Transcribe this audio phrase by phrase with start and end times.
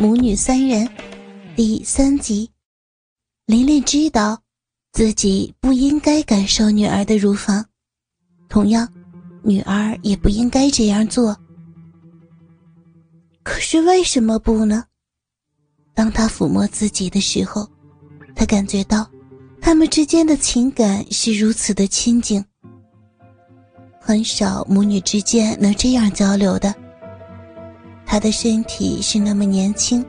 [0.00, 0.88] 母女三人，
[1.54, 2.50] 第三集。
[3.44, 4.40] 琳琳知道
[4.92, 7.62] 自己不应该感受女儿的乳房，
[8.48, 8.90] 同样，
[9.42, 11.36] 女儿也不应该这样做。
[13.42, 14.82] 可是为什么不呢？
[15.92, 17.68] 当他抚摸自己的时候，
[18.34, 19.06] 他感觉到
[19.60, 22.42] 他们之间的情感是如此的亲近，
[24.00, 26.74] 很少母女之间能这样交流的。
[28.10, 30.04] 他的身体是那么年轻，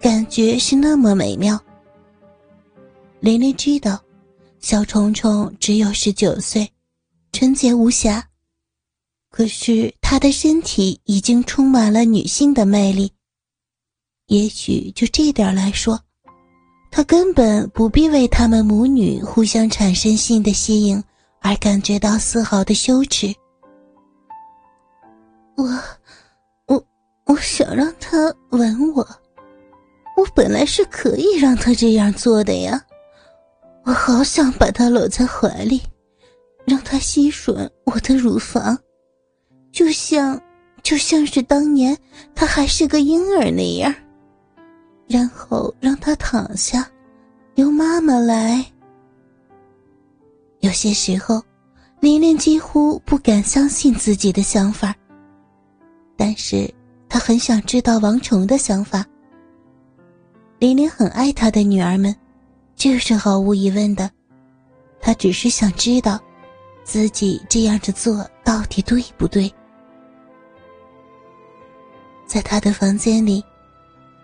[0.00, 1.56] 感觉是那么美妙。
[3.20, 4.02] 琳琳知道，
[4.58, 6.68] 小虫虫只有十九岁，
[7.30, 8.28] 纯洁无瑕，
[9.30, 13.12] 可是她的身体已经充满了女性的魅力。
[14.26, 15.96] 也许就这点来说，
[16.90, 21.00] 她根本不必为他们母女互相产生性的吸引
[21.42, 23.32] 而感觉到丝毫的羞耻。
[25.56, 25.80] 我。
[27.30, 29.06] 我想让他吻我，
[30.16, 32.84] 我本来是可以让他这样做的呀。
[33.84, 35.80] 我好想把他搂在怀里，
[36.64, 38.76] 让他吸吮我的乳房，
[39.70, 40.40] 就像
[40.82, 41.96] 就像是当年
[42.34, 43.94] 他还是个婴儿那样。
[45.06, 46.90] 然后让他躺下，
[47.54, 48.64] 由妈妈来。
[50.58, 51.40] 有些时候，
[52.00, 54.92] 琳琳几乎不敢相信自己的想法，
[56.16, 56.68] 但是。
[57.10, 59.04] 他很想知道王虫的想法。
[60.60, 62.14] 琳琳很爱她的女儿们，
[62.76, 64.08] 这是毫无疑问的。
[65.00, 66.20] 他只是想知道，
[66.84, 69.52] 自己这样子做到底对不对。
[72.26, 73.42] 在他的房间里，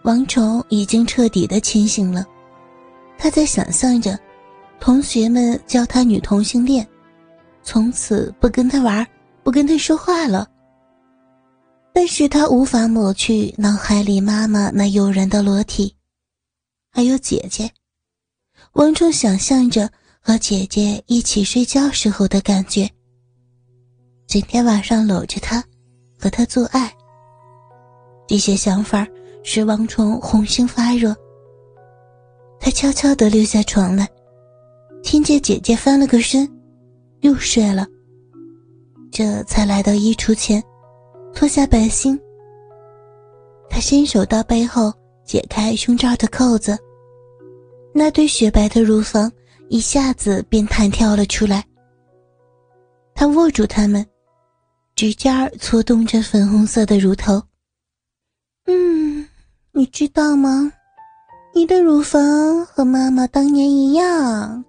[0.03, 2.25] 王虫已经彻底的清醒了。
[3.19, 4.17] 他在想象着，
[4.78, 6.87] 同学们叫他女同性恋，
[7.65, 9.05] 从此不跟他玩，
[9.43, 10.47] 不跟他说话了。
[11.97, 15.97] 但是他无法抹去脑海里妈妈那诱人的裸体，
[16.92, 17.70] 还有姐姐。
[18.75, 22.87] 王冲想象着和姐姐一起睡觉时候的感觉，
[24.26, 25.65] 整天晚上搂着她，
[26.21, 26.94] 和她做爱。
[28.28, 29.09] 这些想法
[29.42, 31.16] 使王冲红心发热。
[32.60, 34.06] 他悄悄地溜下床来，
[35.03, 36.47] 听见姐姐翻了个身，
[37.21, 37.87] 又睡了。
[39.10, 40.62] 这才来到衣橱前。
[41.36, 42.19] 脱下背心，
[43.69, 44.91] 他伸手到背后
[45.22, 46.76] 解开胸罩的扣子，
[47.92, 49.30] 那对雪白的乳房
[49.69, 51.62] 一下子便弹跳了出来。
[53.14, 54.04] 他握住它们，
[54.94, 57.42] 指尖儿搓动着粉红色的乳头。
[58.64, 59.28] 嗯，
[59.72, 60.72] 你知道吗？
[61.54, 64.64] 你的乳房和妈妈当年一样。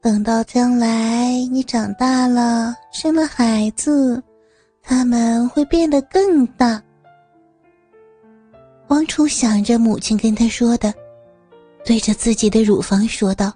[0.00, 4.22] 等到将来你长大了，生了孩子。
[4.84, 6.80] 他们会变得更大。
[8.88, 10.92] 王楚想着母亲跟他说的，
[11.84, 13.52] 对着自己的乳房说道。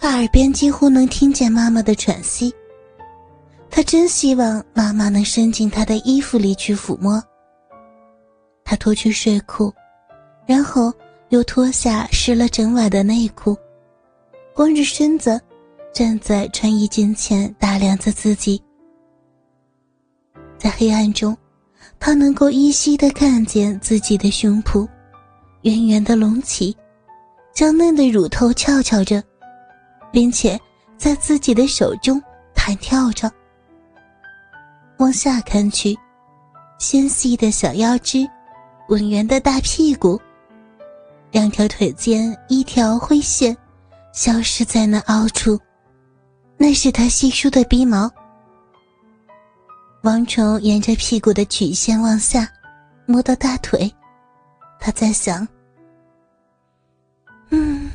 [0.00, 2.52] 他耳边几乎能听见妈妈的喘息。
[3.70, 7.22] 他真希望妈妈能伸进他的衣服里去抚摸。
[8.64, 9.72] 他脱去睡裤，
[10.44, 10.92] 然后
[11.28, 13.56] 又脱下湿了整晚的内裤，
[14.52, 15.40] 光着身子
[15.92, 18.60] 站在穿衣镜前打量着自己。
[20.62, 21.36] 在黑暗中，
[21.98, 24.86] 他能够依稀的看见自己的胸脯，
[25.62, 26.76] 圆圆的隆起，
[27.52, 29.20] 娇嫩的乳头翘翘着，
[30.12, 30.56] 并且
[30.96, 32.22] 在自己的手中
[32.54, 33.28] 弹跳着。
[34.98, 35.98] 往下看去，
[36.78, 38.24] 纤细的小腰肢，
[38.88, 40.16] 稳圆的大屁股，
[41.32, 43.56] 两条腿间一条灰线，
[44.12, 45.58] 消失在那凹处，
[46.56, 48.08] 那是他稀疏的鼻毛。
[50.02, 52.50] 王虫沿着屁股的曲线往下，
[53.06, 53.88] 摸到大腿，
[54.80, 55.46] 他在想
[57.50, 57.88] ：“嗯，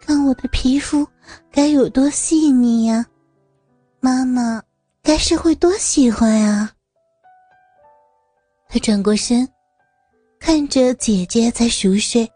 [0.00, 1.06] 看我的皮肤
[1.50, 3.04] 该有多细腻呀，
[4.00, 4.62] 妈妈
[5.02, 6.70] 该是会多喜欢呀。”
[8.70, 9.46] 他转过身，
[10.40, 12.26] 看着姐姐在熟睡，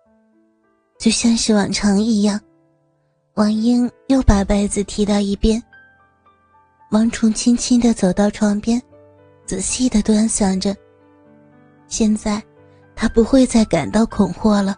[0.98, 2.38] 就像是往常一样。
[3.36, 5.62] 王英又把被子提到一边。
[6.90, 8.80] 王冲轻轻地走到床边，
[9.44, 10.74] 仔细地端详着。
[11.88, 12.42] 现在，
[12.94, 14.76] 他不会再感到恐惑了。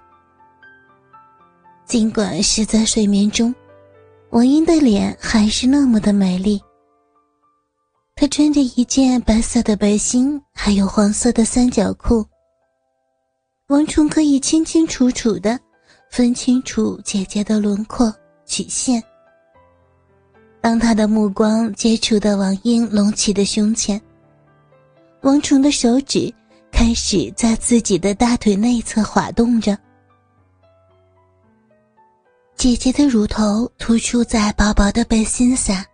[1.84, 3.54] 尽管是在睡眠中，
[4.30, 6.60] 王英的脸还是那么的美丽。
[8.14, 12.26] 她穿着一件白色的背心，还有黄色的三角裤。
[13.68, 15.58] 王冲可以清清楚楚地
[16.10, 18.12] 分清楚姐姐的轮廓
[18.44, 19.02] 曲线。
[20.60, 24.00] 当他的目光接触到王英隆起的胸前，
[25.22, 26.32] 王虫的手指
[26.70, 29.78] 开始在自己的大腿内侧滑动着。
[32.56, 35.86] 姐姐的乳头突出在薄薄的背心下，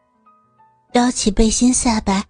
[0.92, 2.24] 撩起背心下摆，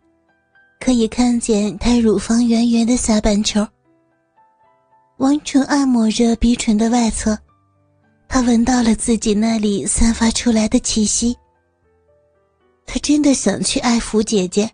[0.81, 3.67] 可以看见她乳房圆圆的下半球。
[5.19, 7.39] 王纯按摩着鼻唇的外侧，
[8.29, 11.37] 他闻到了自己那里散发出来的气息。
[12.87, 14.71] 他真的想去爱抚姐姐，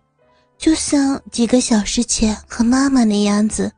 [0.58, 3.72] 就像几个小时前和妈妈那样子。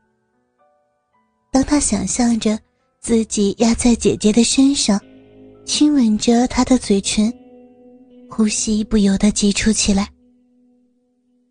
[1.50, 2.58] 当他想象着
[3.00, 5.00] 自己压在姐姐的身上，
[5.64, 7.32] 亲吻着她的嘴唇，
[8.30, 10.08] 呼吸不由得急促起来。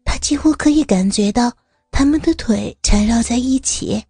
[0.04, 1.51] 他几乎可以感觉到
[1.92, 4.04] 他们的腿缠绕在一起。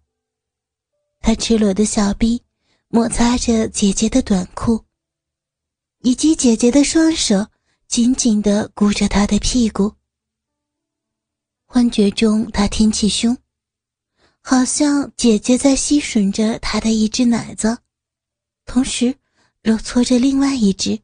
[1.20, 2.42] 他赤裸的小臂
[2.88, 4.82] 摩擦着姐姐的短裤，
[6.00, 7.46] 以及姐姐的双手
[7.92, 9.96] 紧紧地箍着他的屁股。
[11.66, 13.36] 幻觉中，他挺起胸，
[14.40, 17.76] 好像姐姐在吸吮着他的一只奶子，
[18.64, 19.14] 同时
[19.60, 20.98] 揉搓着另外一只。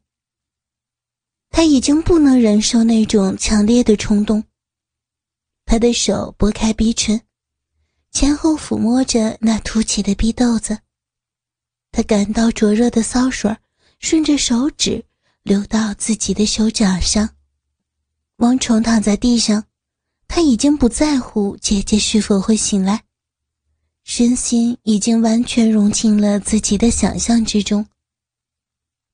[1.51, 4.43] 他已经不能忍受那种强烈的冲动，
[5.67, 7.21] 他的手拨开鼻唇。
[8.13, 10.79] 前后抚摸着那凸起的逼豆子，
[11.93, 13.55] 他感到灼热的骚水
[13.99, 15.05] 顺着手指
[15.49, 17.31] 流到自己的手掌上。
[18.37, 19.65] 王虫躺在地上，
[20.29, 23.03] 他已经不在乎姐姐是否会醒来，
[24.05, 27.87] 身心已经完全融进了自己的想象之中。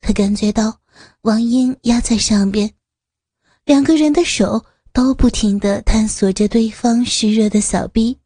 [0.01, 0.81] 他感觉到
[1.21, 2.75] 王英压在上边，
[3.65, 8.19] 两个人的手都不停地探索着对方湿热的小臂。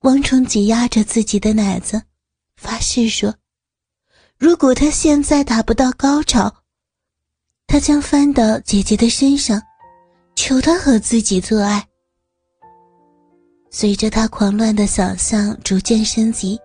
[0.00, 2.04] 王虫挤压着自己的奶子，
[2.56, 3.36] 发誓说
[4.38, 6.54] ：“如果他现在达不到高潮，
[7.66, 9.60] 他将翻到姐姐的身上，
[10.34, 11.82] 求她和自己做爱。”
[13.72, 16.58] 随着他狂乱的想象逐渐升级，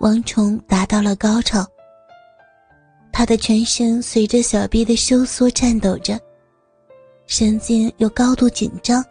[0.00, 1.64] 王虫达到了高潮。
[3.12, 6.18] 他的全身随着小臂的收缩颤抖着，
[7.26, 9.04] 神经由高度紧张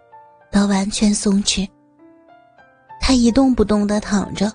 [0.52, 1.68] 到完全松弛。
[3.00, 4.52] 他一动不动地躺着，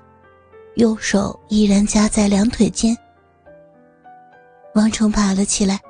[0.77, 2.97] 右手依然夹在两腿间。
[4.75, 5.81] 王虫爬了起来，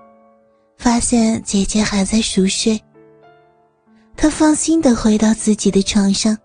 [0.76, 2.78] 发现姐姐还在熟睡。
[4.16, 6.36] 他放心地回到自己的床上，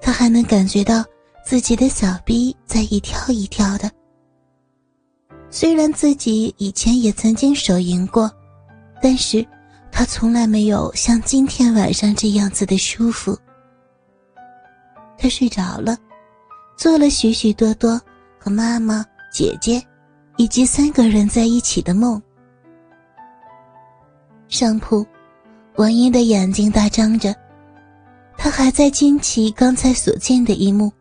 [0.00, 1.04] 他还能感觉到
[1.44, 3.90] 自己的小臂在一跳一跳的。
[5.48, 8.30] 虽然自己以前也曾经手淫过，
[9.00, 9.44] 但是
[9.90, 13.36] 他从来没有像今天晚上这样子的舒服。
[15.16, 15.96] 他睡着了，
[16.76, 17.98] 做了许许多多
[18.38, 19.82] 和妈妈、姐姐
[20.36, 22.20] 以及三个人在一起的梦。
[24.48, 25.04] 上铺，
[25.76, 27.34] 王英的眼睛大张着，
[28.36, 30.92] 他还在惊奇刚才所见的一幕。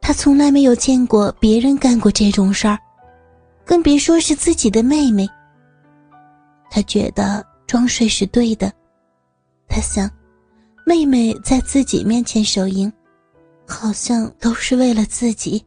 [0.00, 2.78] 他从来没有见过别人干过这种事儿，
[3.64, 5.26] 更别说是自己的妹妹。
[6.70, 8.72] 他觉得装睡是对的，
[9.68, 10.10] 他想。
[10.86, 12.92] 妹妹在自己面前手淫，
[13.66, 15.64] 好像都是为了自己。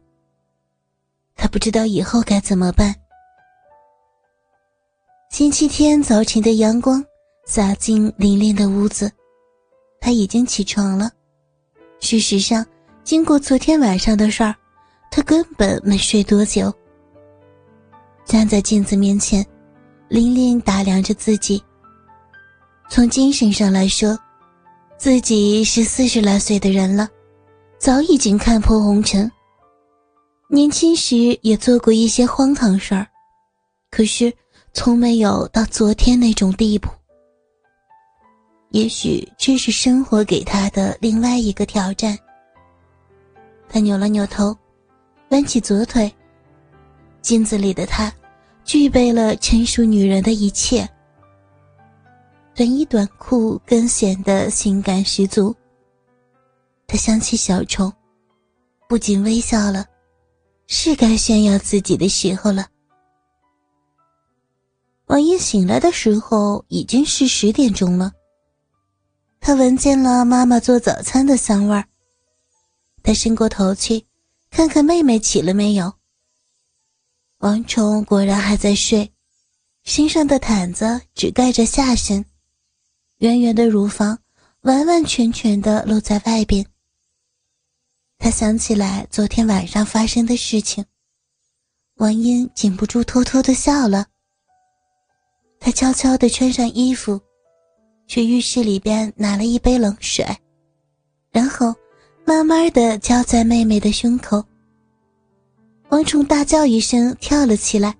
[1.38, 2.94] 他不知道以后该怎么办。
[5.30, 7.02] 星期天早晨的阳光
[7.46, 9.10] 洒进琳琳的屋子，
[10.00, 11.10] 她已经起床了。
[12.00, 12.66] 事实上，
[13.04, 14.54] 经过昨天晚上的事儿，
[15.12, 16.74] 她根本没睡多久。
[18.24, 19.46] 站在镜子面前，
[20.08, 21.62] 琳琳打量着自己。
[22.90, 24.18] 从精神上来说，
[24.96, 27.08] 自己是四十来岁的人了，
[27.78, 29.30] 早已经看破红尘。
[30.50, 33.06] 年轻时也做过一些荒唐事儿，
[33.90, 34.32] 可是
[34.72, 36.88] 从没有到昨天那种地步。
[38.70, 42.18] 也许这是生活给他的另外一个挑战。
[43.68, 44.56] 他扭了扭头，
[45.28, 46.10] 弯起左腿，
[47.20, 48.10] 镜子里的他，
[48.64, 50.88] 具备了成熟女人的一切。
[52.54, 55.54] 短衣短裤更显得性感十足。
[56.86, 57.92] 他想起小虫，
[58.88, 59.84] 不禁微笑了，
[60.70, 62.68] 是该炫耀自己的时候了。
[65.06, 68.12] 王爷醒来的时候已经是十点钟了，
[69.40, 71.88] 他闻见了妈妈做早餐的香味儿。
[73.02, 74.04] 他伸过头去，
[74.50, 75.90] 看看妹妹起了没有。
[77.38, 79.10] 王虫果然还在睡，
[79.84, 82.22] 身上的毯子只盖着下身。
[83.20, 84.18] 圆圆的乳房
[84.60, 86.66] 完完全全的露在外边。
[88.18, 90.84] 他想起来昨天晚上发生的事情，
[91.96, 94.06] 王英禁不住偷偷的笑了。
[95.60, 97.20] 他悄悄的穿上衣服，
[98.06, 100.26] 去浴室里边拿了一杯冷水，
[101.30, 101.74] 然后
[102.24, 104.44] 慢慢的浇在妹妹的胸口。
[105.88, 107.96] 王虫大叫一声，跳了起来。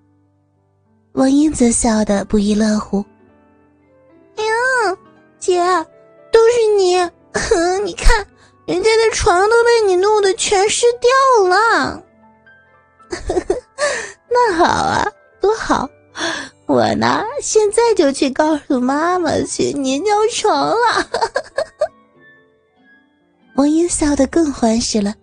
[1.13, 3.05] 王英则笑得不亦乐乎。
[4.37, 4.99] 哎呀，
[5.39, 5.59] 姐，
[6.31, 6.95] 都是你！
[7.85, 8.27] 你看，
[8.69, 12.05] 人家的床都被你弄得全湿掉了。
[14.29, 15.11] 那好啊，
[15.41, 15.89] 多好！
[16.67, 21.09] 我呢，现在就去告诉妈妈去你尿床了。
[23.57, 25.15] 王英笑得更欢实了。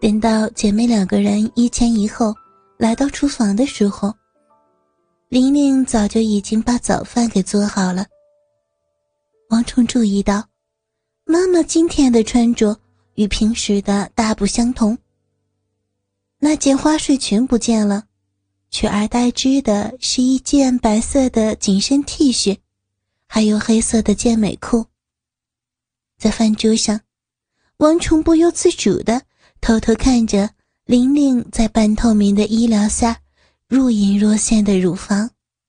[0.00, 2.32] 等到姐妹两个人一前一后
[2.78, 4.14] 来到厨房的时候，
[5.28, 8.06] 玲玲早就已经把早饭给做好了。
[9.50, 10.44] 王冲注意到，
[11.32, 12.78] 妈妈今天的穿着
[13.14, 14.98] 与平时的大不相同。
[16.38, 18.04] 那件花睡裙不见了，
[18.68, 22.58] 取而代之的是一件白色的紧身 T 恤，
[23.26, 24.84] 还有黑色的健美裤。
[26.18, 27.00] 在饭桌上，
[27.78, 29.22] 王冲不由自主的。
[29.62, 30.50] 偷偷看着
[30.84, 33.20] 玲玲在半透明的衣料下
[33.68, 35.30] 若隐若现的乳房。